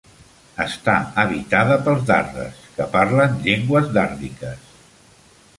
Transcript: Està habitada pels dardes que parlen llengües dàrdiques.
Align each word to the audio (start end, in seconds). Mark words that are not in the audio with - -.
Està 0.63 0.95
habitada 1.23 1.77
pels 1.89 2.01
dardes 2.09 2.65
que 2.79 2.89
parlen 2.97 3.39
llengües 3.47 3.95
dàrdiques. 3.99 4.69